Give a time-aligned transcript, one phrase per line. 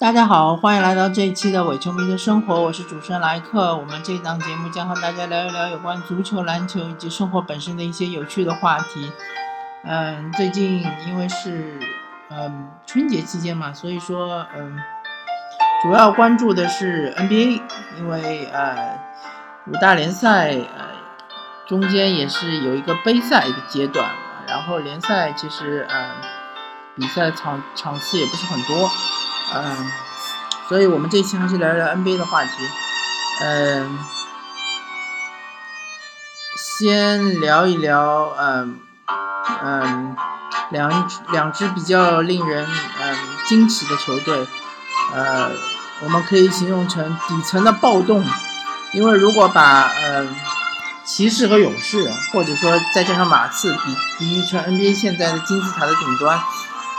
[0.00, 3.76] 大家好，欢迎来到这一期的伪球迷的生活，我是主持人莱克。
[3.76, 9.12] 我们这档节目将和大家聊一聊有关足球、篮球以及生活本身的一些有趣的话题。
[9.84, 11.78] 嗯，最近因为是
[12.30, 14.78] 嗯春节期间嘛，所以说嗯
[15.82, 17.60] 主要关注的是 NBA，
[17.98, 18.98] 因为呃
[19.66, 20.86] 五大联赛呃
[21.68, 24.08] 中间也是有一个杯赛一个阶段，
[24.48, 26.06] 然后联赛其实呃
[26.96, 28.90] 比赛场场次也不是很多。
[29.52, 29.90] 嗯，
[30.68, 32.50] 所以我们这期还是聊聊 NBA 的话题。
[33.40, 33.98] 嗯，
[36.78, 38.78] 先聊一聊，嗯
[39.62, 40.16] 嗯，
[40.70, 42.64] 两两支比较令人
[43.00, 44.46] 嗯惊奇的球队，
[45.14, 45.50] 呃，
[46.02, 48.24] 我们可以形容成底层的暴动，
[48.92, 50.36] 因为如果把嗯
[51.04, 56.38] 骑士和勇士，或者说再加上马刺比比喻成 NBA 现在的金字塔的顶端。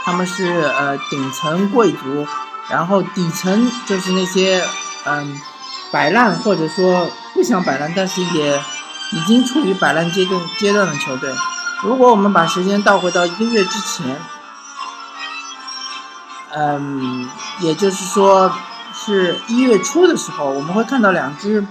[0.04, 2.26] 他们是呃顶层贵族，
[2.72, 4.64] 然后底层就是那些
[5.04, 5.38] 嗯
[5.92, 8.58] 摆烂或者说不想摆烂，但是也
[9.12, 11.30] 已经处于摆烂阶段阶段的球队。
[11.82, 14.18] 如果我们把时间倒回到一个月之前，
[16.54, 17.28] 嗯，
[17.60, 18.50] 也就是说
[18.94, 21.66] 是一月初的时候，我们会看到两支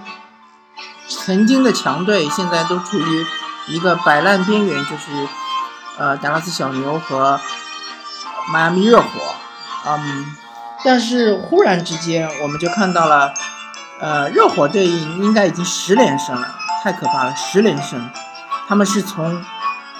[1.07, 3.25] 曾经的强队现在都处于
[3.67, 5.27] 一个摆烂边缘，就是
[5.97, 7.41] 呃达拉斯小牛和。
[8.51, 9.07] 迈阿密热火，
[9.85, 10.35] 嗯，
[10.83, 13.33] 但是忽然之间我们就看到了，
[13.99, 18.09] 呃，热火队应该已经十连胜了，太可怕了，十连胜。
[18.67, 19.43] 他们是从，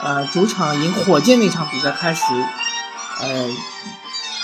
[0.02, 2.24] 呃，主场赢火箭那场比赛开始，
[3.22, 3.48] 呃，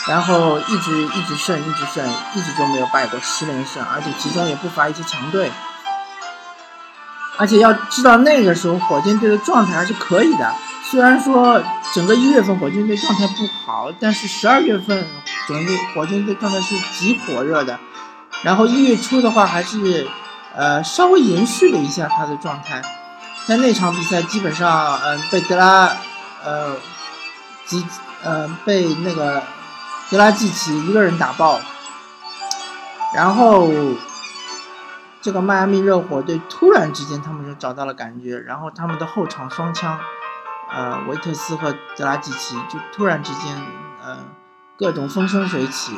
[0.07, 5.51] 然后一直一直胜，一直胜，一直就没有败过，十连胜，而且其中也不乏一些强队。
[7.39, 10.53] 而且要知道那个时候火箭队的状态还是可以的。
[10.89, 11.61] 虽然说
[11.93, 15.05] 整个一月份火箭队状态不好，但是十二月份
[15.47, 17.79] 整个火箭队状态是极火热的。
[18.43, 20.07] 然后一月初的话，还是
[20.55, 22.81] 呃稍微延续了一下他的状态。
[23.45, 25.91] 在那场比赛，基本上嗯被德拉
[26.43, 26.75] 呃
[27.65, 27.85] 吉
[28.23, 29.41] 呃被那个
[30.11, 31.59] 德拉季奇一个人打爆。
[33.15, 33.69] 然后
[35.21, 39.99] 这个迈阿密热火队突然之间他们就找到了感觉，然后他们的后场双枪。
[40.69, 43.55] 呃，维特斯和德拉季奇就突然之间，
[44.03, 44.17] 呃，
[44.77, 45.93] 各种风生水起，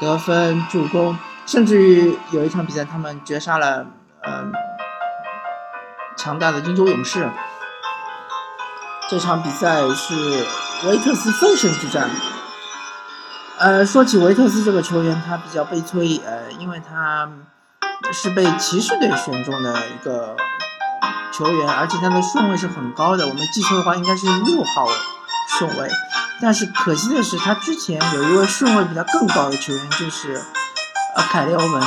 [0.00, 1.16] 得分、助攻，
[1.46, 3.86] 甚至于有一场比赛，他们绝杀了
[4.22, 4.44] 呃
[6.16, 7.30] 强大的金州勇士。
[9.08, 10.14] 这场比赛是
[10.86, 12.10] 维特斯封神之战。
[13.58, 17.28] 呃，说起维特斯这个球员，他比较悲催，呃，因为他
[18.12, 20.36] 是被骑士队选中的一个。
[21.30, 24.88] 球员，而且他的顺位是很高的，我没记错的话应该是六号
[25.48, 25.88] 顺位。
[26.40, 30.40] 但是可惜的是，他之前有一位顺位比他更高的球员，就是
[31.16, 31.82] 呃凯利欧文。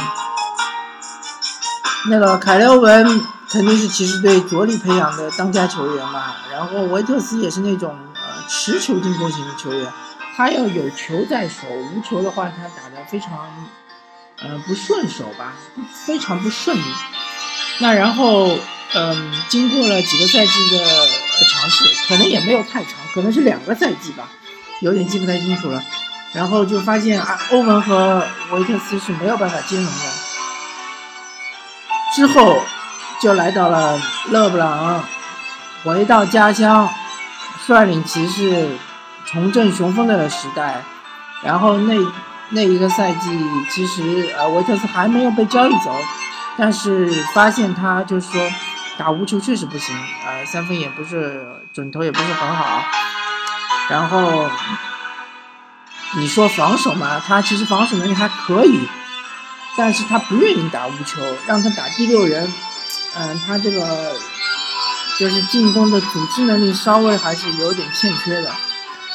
[2.09, 6.33] 那个凯利欧文肯定是骑士队着力培养的当家球员嘛。
[6.51, 9.87] 然后维特斯也是那种呃持球进攻型的球员，
[10.35, 13.47] 他要有球在手，无球的话他打得非常
[14.41, 15.53] 呃不顺手吧，
[16.05, 16.83] 非常不顺利。
[17.79, 18.57] 那然后。
[18.93, 20.85] 嗯，经过了几个赛季的
[21.45, 24.27] 尝试，可能也没有太长，可能是两个赛季吧，
[24.81, 25.81] 有点记不太清楚了。
[26.33, 30.05] 然后就发现啊，欧文和维特斯是没有办法兼容的。
[32.15, 32.61] 之后
[33.21, 35.03] 就来到了勒布朗，
[35.83, 36.89] 回到家乡，
[37.67, 38.77] 率领骑士
[39.25, 40.83] 重振雄风的时代。
[41.43, 41.95] 然后那
[42.49, 45.95] 那一个赛季，其实呃维特斯还没有被交易走，
[46.57, 48.51] 但是发现他就是说。
[48.97, 52.83] 打无球确实不行，呃，三分也不是准头，也不是很好。
[53.89, 54.47] 然后
[56.17, 58.87] 你说防守嘛，他其实防守能力还可以，
[59.75, 62.53] 但是他不愿意打无球，让他打第六人，
[63.15, 64.13] 嗯，他这个
[65.17, 68.51] 就是进攻的组织能力稍微还是有点欠缺的，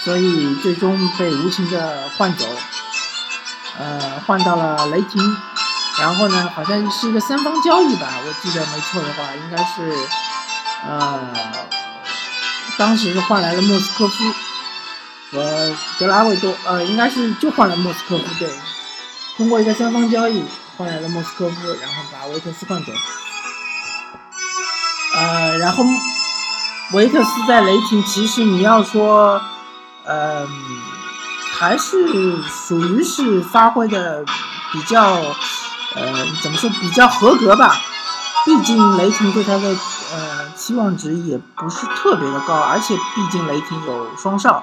[0.05, 2.46] 所以最终被无情的换走，
[3.79, 5.37] 呃，换到了雷霆。
[5.98, 9.96] 然后呢，好像是一个三方交易吧，我记得没错的话，应该是，
[10.87, 11.20] 呃，
[12.76, 14.14] 当时是换来了莫斯科夫
[15.32, 18.46] 和德拉维多，呃，应该是就换了莫斯科夫对，
[19.38, 20.44] 通过一个三方交易
[20.76, 22.93] 换来了莫斯科夫，然后把维特斯换走，
[25.14, 25.82] 呃，然后
[26.93, 29.40] 维特斯在雷霆，其实你要说，
[30.04, 30.46] 嗯，
[31.54, 34.22] 还是属于是发挥的
[34.72, 35.34] 比较。
[35.96, 36.12] 呃，
[36.43, 37.72] 怎么说比较合格吧？
[38.44, 39.69] 毕竟雷霆对他的
[40.12, 44.62] 呃期望值也不是特别的高，而且毕竟雷霆有双少，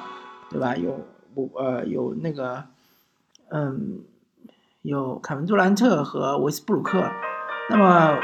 [0.50, 0.76] 对吧？
[0.76, 2.64] 有我呃有那个
[3.50, 4.00] 嗯
[4.84, 7.04] 有凯文杜兰特和维斯布鲁克，
[7.70, 8.18] 那么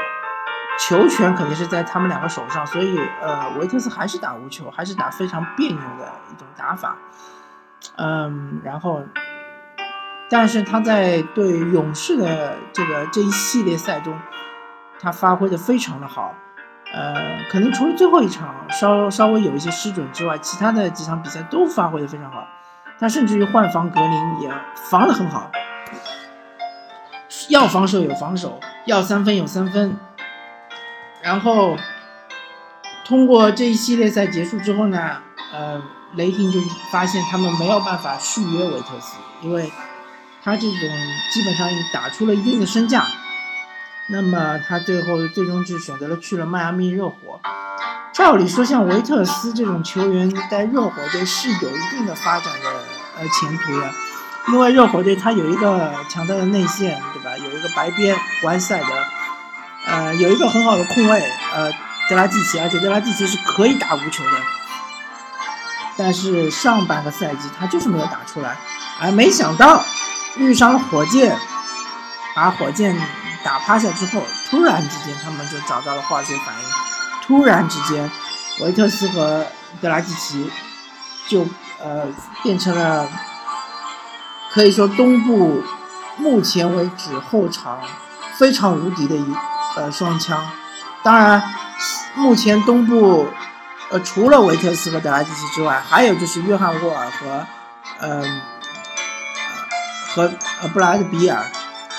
[0.78, 6.96] 球权肯定是在他们两个手上，所以呃，维特斯还是打无球，还是打非常别扭的一种打法，
[7.96, 9.02] 嗯，然后，
[10.30, 14.16] 但是他在对勇士的这个这一系列赛中，
[15.00, 16.32] 他发挥的非常的好。
[16.92, 22.46] 呃，可能除了最后一场稍稍微有一些失准之外，其他的几场比赛都发挥的非常好。
[22.98, 24.52] 他甚至于换防格林也
[24.90, 25.50] 防得很好，
[27.48, 29.96] 要防守有防守，要三分有三分。
[31.22, 31.76] 然后
[33.04, 35.22] 通过这一系列赛结束之后呢，
[35.52, 35.80] 呃，
[36.14, 36.60] 雷霆就
[36.92, 39.72] 发现他们没有办法续约维特斯，因为
[40.42, 40.88] 他这种
[41.32, 43.06] 基本上已打出了一定的身价。
[44.08, 47.40] 那么他最后最终就选择了去了迈阿密热火。
[48.12, 52.68] 照理说，像维特斯这种球员在热火队是有一定的发展的
[53.16, 53.90] 呃前途的，
[54.48, 57.38] 因为热火队他有一个强大的内线，对吧？
[57.38, 58.86] 有一个白边完赛的，
[59.86, 61.20] 呃，有一个很好的控卫，
[61.54, 61.72] 呃，
[62.08, 64.30] 德拉季奇，而且德拉季奇是可以打无球的。
[65.96, 68.56] 但是上半个赛季他就是没有打出来，
[69.00, 69.84] 而没想到
[70.36, 71.38] 遇上了火箭，
[72.34, 72.96] 把火箭。
[73.42, 76.68] 打趴下之后，突然之间他们就找到了化学反应。
[77.22, 78.10] 突然之间，
[78.60, 79.46] 维特斯和
[79.80, 80.50] 德拉季奇
[81.26, 81.46] 就
[81.82, 82.06] 呃
[82.42, 83.08] 变成了
[84.52, 85.62] 可以说东部
[86.18, 87.80] 目前为止后场
[88.36, 89.34] 非常无敌的一
[89.76, 90.46] 呃双枪。
[91.02, 91.42] 当然，
[92.14, 93.26] 目前东部
[93.88, 97.46] 呃除了维特斯和德拉季奇之外，还有就是约翰沃尔和
[98.00, 98.42] 嗯
[100.14, 100.30] 和
[100.62, 101.44] 呃布莱德比尔。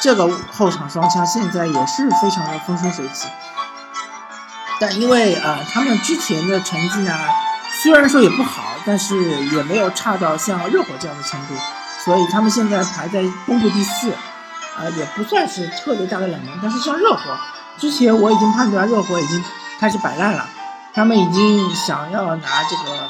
[0.02, 3.28] 这个后场双枪现在也是非常的风生水起，
[4.80, 7.16] 但因为呃他们之前的成绩呢，
[7.84, 9.16] 虽然说也不好，但是
[9.56, 11.54] 也没有差到像热火这样的程度，
[12.04, 14.12] 所以他们现在排在东部第四，
[14.76, 16.50] 呃也不算是特别大的冷门。
[16.64, 17.38] 但是像热火，
[17.78, 19.44] 之前我已经判断热火已经
[19.80, 20.50] 开始摆烂了，
[20.96, 23.08] 他们已经想要拿这个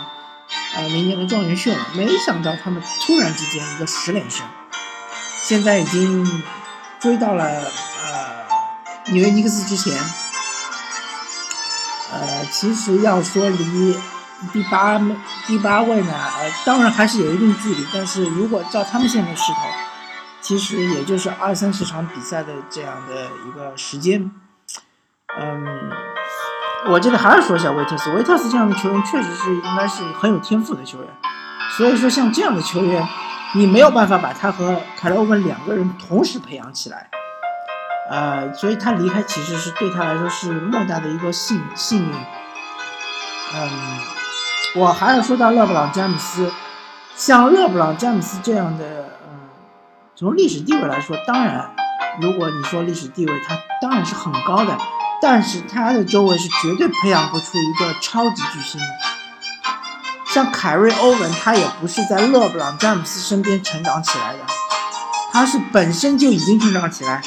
[0.75, 4.45] 呃明年的状元秀了，没想到他们突然之间一个十连胜，
[5.51, 6.25] 现在已经。
[7.01, 9.91] 追到了呃纽约尼克斯之前，
[12.13, 13.97] 呃，其实要说离
[14.53, 15.01] 第八
[15.47, 17.83] 第八位呢，呃，当然还是有一定距离。
[17.91, 19.59] 但是如果照他们现在的势头，
[20.41, 24.29] 其实也就是二三十场比赛的这样的一个时间。
[25.39, 25.89] 嗯，
[26.91, 31.07] 我这里还是说一下维特斯，维特斯这样的球员确实是应该是很有天赋的球员。
[31.75, 33.03] 所以说，像这样的球员。
[33.53, 37.09] 你没有办法把他和凯尔欧文两个人同时培养起来，
[38.09, 42.15] 呃，所以他离开其实是对他来说是莫大的一个幸幸运。
[43.53, 43.69] 嗯，
[44.75, 46.49] 我还要说到勒布朗詹姆斯，
[47.17, 48.85] 像勒布朗詹姆斯这样的，
[49.27, 49.49] 嗯，
[50.15, 51.69] 从历史地位来说，当然，
[52.21, 54.77] 如果你说历史地位，他当然是很高的，
[55.21, 59.10] 但是他的周围是绝对培养不出一个超级巨星的。
[60.33, 64.39] 像凯瑞欧文，他也不是在勒布朗詹姆斯身边成长起来的，
[65.33, 67.21] 他是本身就已经成长起来。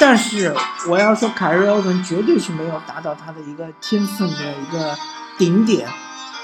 [0.00, 0.52] 但是
[0.88, 4.98] 我要说，凯瑞欧文绝对是没有达到他的一个天分的一个
[5.38, 5.88] 顶点。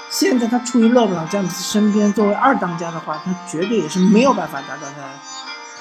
[0.09, 5.03] 现在他处于勒布朗詹姆斯身边，作为二当家的话，他绝对也是没有办法达到他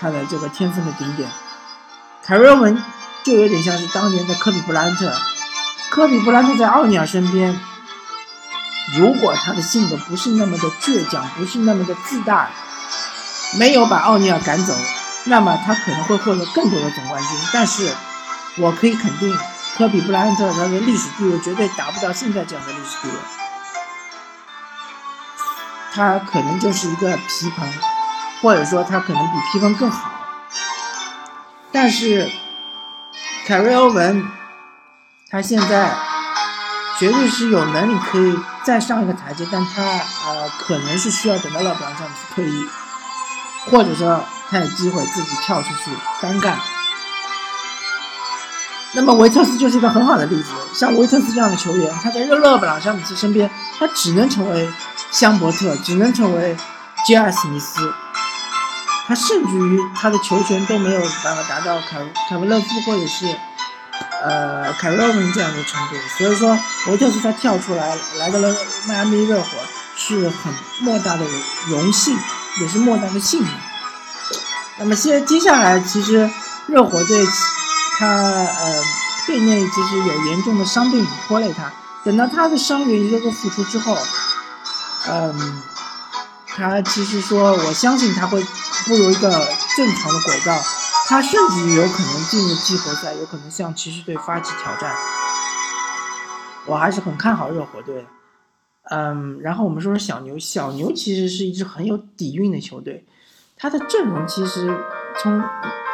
[0.00, 1.30] 他的这个天分的顶点。
[2.25, 2.82] 凯瑞欧文
[3.22, 5.12] 就有点像是当年的科比布莱恩特，
[5.88, 7.56] 科比布莱恩特在奥尼尔身边。
[8.97, 12.49] 如果他的性格不是那么的倔强，不是那么的自大，
[13.59, 14.75] 没有把奥尼尔赶走，
[15.25, 17.30] 那么他可能会获得更多的总冠军。
[17.52, 17.92] 但是，
[18.57, 19.37] 我可以肯定，
[19.76, 23.14] 科比布莱恩特他的历史地位绝对达不到现在这样的历史地位。
[25.92, 27.68] 他可能就是一个皮蓬，
[28.40, 30.11] 或者说他可能比皮蓬更好。
[31.71, 32.30] 但是，
[33.47, 34.26] 凯瑞欧文，
[35.30, 35.95] 他现在
[36.98, 38.38] 绝对是有能力可以。
[38.64, 42.66] 再上一个台阶，但他呃可能是需要等到勒布朗詹姆斯退役，
[43.70, 45.90] 或者说他有机会自己跳出去
[46.20, 46.58] 单干。
[48.92, 54.68] 那么维特斯就是一个很好的例子，像维特斯这样的球员，他在热勒布朗詹姆斯身边，他只能成为
[55.10, 56.54] 香伯特，只能成为
[57.06, 57.90] 吉尔史密斯，
[59.06, 63.34] 他甚至于他的球权都没有办法达到凯凯文勒夫或者是。
[64.22, 68.54] 呃，凯瑞欧文这样的程度，所以说维特斯他跳出来来到了
[68.86, 69.48] 迈阿密热火
[69.96, 71.24] 是很莫大的
[71.68, 72.16] 荣幸，
[72.60, 73.48] 也是莫大的幸运。
[74.78, 76.28] 那么现接下来，其实
[76.66, 77.26] 热火队
[77.98, 78.82] 他呃
[79.26, 81.72] 队内其实有严重的伤病拖累他，
[82.04, 83.96] 等到他的伤员一个个复出之后，
[85.08, 85.62] 嗯，
[86.46, 88.40] 他其实说我相信他会
[88.86, 89.30] 步入一个
[89.76, 90.60] 正常的轨道，
[91.08, 94.94] 他甚至有可能进入季后赛，有可能向骑士队发起挑战。
[96.66, 98.04] 我还是很看好热火队的。
[98.90, 103.06] 嗯，然后我们说说小牛，小牛其实是一支很有底蕴的球队，
[103.56, 104.66] 他的阵容其实
[105.18, 105.42] 从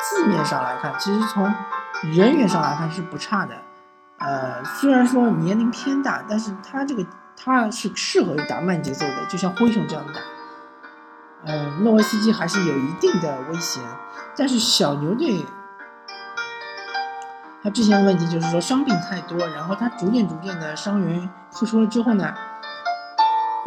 [0.01, 1.45] 字面上来看，其实从
[2.13, 3.55] 人员上来看是不差的。
[4.19, 7.07] 呃，虽然说年龄偏大，但是他这个
[7.37, 10.21] 他是适合于打慢节奏的，就像灰熊这样打。
[11.47, 13.81] 嗯，诺维斯基还是有一定的威胁，
[14.37, 15.45] 但是小牛队，
[17.63, 22.33] 他之前的问题就是说伤病太多，然后他逐渐逐渐的伤员复出了之后呢，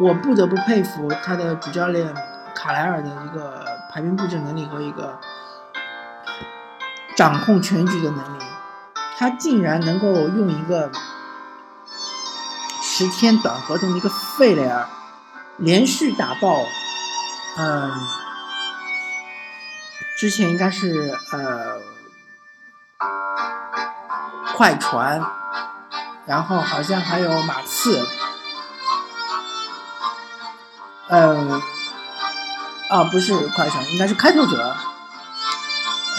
[0.00, 2.14] 我不得不佩服他的主教练
[2.54, 5.18] 卡莱尔的一个排兵布阵能力和一个
[7.16, 8.42] 掌控全局的能力。
[9.16, 10.92] 他竟然能够用一个
[12.80, 14.88] 十天短合同的一个费雷尔，
[15.56, 16.56] 连续打爆，
[17.58, 17.92] 嗯，
[20.16, 21.80] 之前应该是呃
[24.54, 25.22] 快船，
[26.26, 28.06] 然后好像还有马刺，
[31.08, 31.60] 嗯，
[32.90, 34.76] 啊不是快船，应该是开拓者，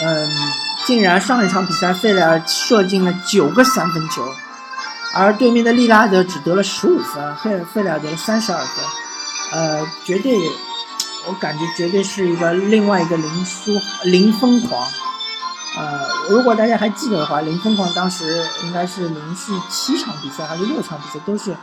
[0.02, 0.52] 嗯。
[0.86, 4.34] 竟然上一场比赛，费雷尔射进了九个三分球，
[5.14, 8.84] 而对面的利拉德只得了十五分，费费雷尔得了三十二分，
[9.52, 10.32] 呃，绝对，
[11.26, 13.72] 我感觉绝对是一个另外一个林书
[14.04, 14.88] 林疯狂，
[15.76, 21.54] 呃，如果大家还记得的话，林疯狂当时应该是连续七场比赛还是六场比赛都是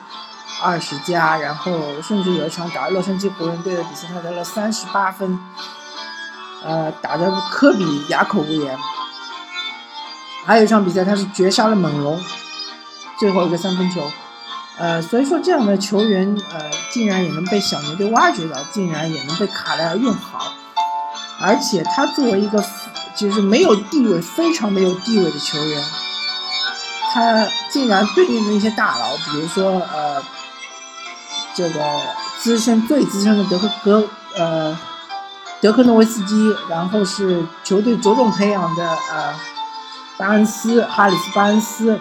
[0.62, 5.40] 二十加，然后甚至有一场打洛杉矶湖人队的比赛，他得了三十八分，
[6.64, 8.78] 呃，打的科比哑口无言。
[10.46, 12.24] 还有一场比赛，他是绝杀了猛龙，
[13.20, 14.02] 最后一个三分球，
[14.80, 20.54] 呃，所以说这样的球员，呃，竟然也能被小牛队挖掘到，竟然也能被卡莱尔用好，
[21.42, 22.64] 而且他作为一个
[23.16, 25.84] 就是没有地位、非常没有地位的球员，
[27.12, 30.24] 他竟然对应的一些大佬，比如说呃，
[31.56, 32.02] 这个
[32.40, 34.78] 资深最资深的德克格呃
[35.60, 39.34] 德克诺维斯基，然后是球队着重培养的呃。
[40.20, 42.00] 巴恩斯、哈里斯·巴恩斯，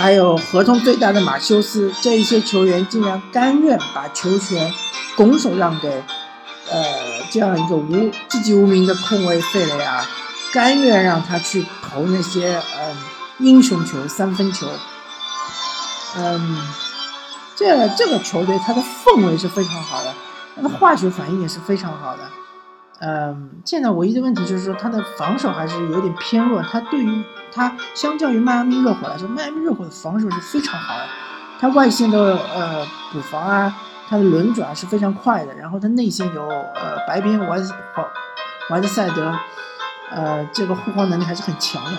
[0.00, 4.72] 还有合同最大的马修斯，这一些球员竟然甘愿把球权
[5.14, 6.02] 拱手让给，
[6.70, 6.82] 呃，
[7.30, 10.02] 这样一个无籍籍无名的控卫费雷尔，
[10.54, 12.96] 甘愿让他去投那些嗯
[13.40, 14.66] 英雄球、三分球，
[16.16, 16.58] 嗯，
[17.54, 20.14] 这这个球队他的氛围是非常好的，
[20.56, 22.22] 他的化学反应也是非常好的。
[23.02, 26.60] 嗯，现在唯一的问题就是说他的防守还是有点偏弱。
[26.60, 31.04] 他对于他相较于迈阿密热火来说，迈阿密热火的防守是非常好的。
[31.58, 33.74] 他外线的呃补防啊，
[34.06, 35.54] 他的轮转是非常快的。
[35.54, 38.04] 然后他内线有呃白边怀怀
[38.68, 39.34] 怀特塞德，
[40.10, 41.92] 呃这个护框能力还是很强的。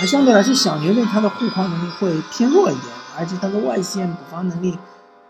[0.00, 2.86] 而相对来说，小牛队他的护框能力会偏弱一点，
[3.18, 4.78] 而且他的外线补防能力，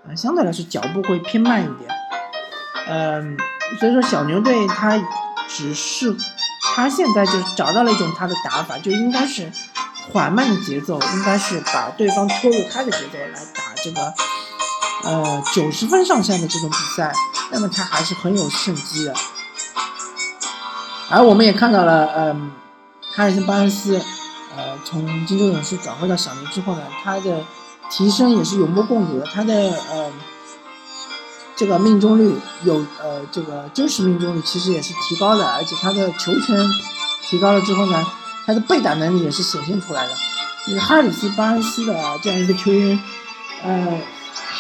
[0.07, 1.91] 呃相对来说脚步会偏慢一点。
[2.89, 3.39] 嗯。
[3.81, 5.03] 所以说小牛队他
[5.49, 6.15] 只是
[6.75, 9.51] 他现在就找到了一种他的打法，就应该是
[10.13, 14.15] 缓慢的节奏，应该是把对方拖入他的节奏来打这个
[15.05, 17.13] 呃九十分上下的这种比赛，
[17.51, 19.15] 那么他还是很有胜机的。
[21.11, 22.53] 而我们也看到了，嗯，
[23.15, 24.01] 哈里森巴恩斯，
[24.57, 27.45] 呃，从金州勇士转会到小牛之后呢，他的
[27.91, 30.11] 提升也是有目共睹的，他的呃。
[31.57, 36.57] 这个命中率有呃，这个真实命中率其实也是提高的，而且他的球权
[37.23, 38.05] 提高了之后呢，
[38.45, 40.13] 他的背打能力也是显现出来的。
[40.67, 42.99] 就是哈里斯·巴恩斯的这样一个球员，
[43.63, 44.01] 呃，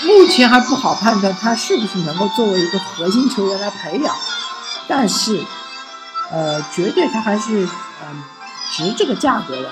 [0.05, 4.15] 目前还不好判断他是不是能够作为一个核心球员来培养，
[4.87, 5.43] 但是，
[6.31, 7.67] 呃，绝对他还是
[8.05, 8.23] 嗯
[8.71, 9.71] 值这个价格的。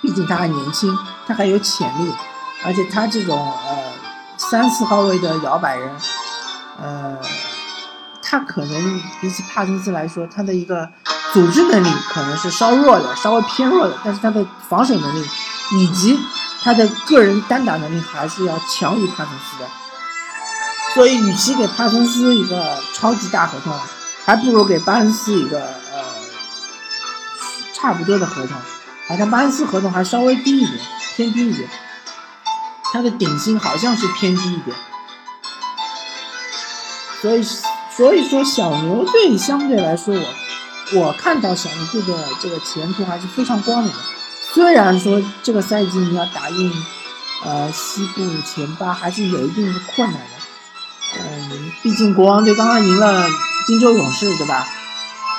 [0.00, 0.96] 毕竟他还年轻，
[1.26, 2.12] 他还有潜力，
[2.64, 3.87] 而且他这种呃。
[4.50, 5.90] 三四号位的摇摆人，
[6.80, 7.18] 呃，
[8.22, 10.88] 他可能比起帕森斯来说，他的一个
[11.34, 15.26] 组织能力可能是稍弱的，稍微偏弱的，但是他的防守能力
[15.72, 16.18] 以及
[16.62, 19.68] 他的个人单打能力还是要强于帕森斯的。
[20.94, 23.78] 所以，与其给帕森斯一个超级大合同，
[24.24, 26.02] 还不如给巴恩斯一个呃
[27.74, 28.56] 差不多的合同，
[29.06, 30.80] 好像巴恩斯合同还稍微低一点，
[31.14, 31.68] 偏低一点。
[32.92, 34.76] 他的顶薪好像是偏低一点，
[37.20, 37.42] 所以
[37.96, 43.98] 所以说小牛队相对来说，我我看到小牛队的这个前途还是非常光明的。
[44.54, 46.72] 虽然说这个赛季你要打进
[47.44, 53.28] 呃西部前八还是有一定的困难的，嗯，毕竟国王队刚刚赢了
[53.66, 54.66] 金州勇士，对吧？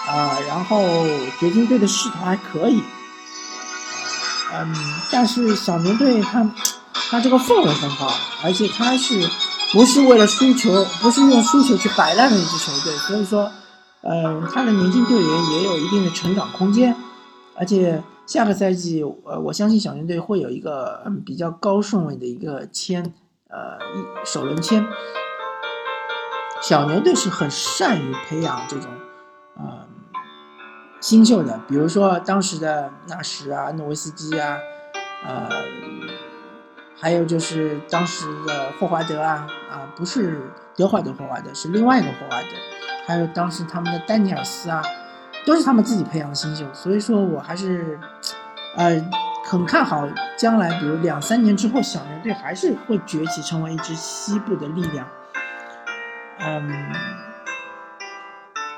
[0.08, 0.84] 啊，然后
[1.40, 2.84] 掘金队的势头还可以，
[4.54, 4.76] 嗯，
[5.12, 6.48] 但是小牛队他
[7.10, 8.12] 他这个氛围很好，
[8.44, 9.28] 而且他是
[9.74, 13.52] 不是为了输球，不是用输球去摆烂的一支球队，所以说，
[14.02, 16.96] 嗯，他的年轻队员也有一定的成长空间，
[17.56, 23.14] 而且下个赛季，呃，我相信小牛队会有一个嗯比较高顺位的一个签，
[23.50, 24.86] 呃，一首轮签。
[26.62, 28.92] 小牛队是很善于培养这种，
[29.58, 29.88] 呃，
[31.02, 34.58] 新秀的，比如说当时的纳什啊、诺维斯基啊，
[35.26, 35.50] 呃，
[37.02, 42.48] 还有就是当时的霍华德啊，啊，不是德怀德·霍华德，是另外一个霍华德，
[43.08, 44.84] 还有当时他们的丹尼尔斯啊，
[45.46, 47.98] 都是他们自己培养的新秀，所以说我还是，
[48.76, 49.02] 呃，
[49.46, 50.06] 很看好
[50.38, 55.08] 将来，比如两三年之后，小牛队还是会崛起，成为一支西部的力量。
[56.40, 56.94] 嗯，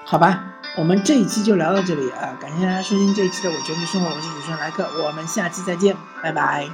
[0.05, 0.43] 好吧，
[0.77, 2.37] 我们这一期就聊到这里啊！
[2.39, 6.67] 感谢大家收听这一期的《我全职生活》，我是主持人莱克，我们下期再见，拜拜。